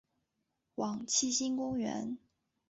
[0.73, 2.17] 往七星公园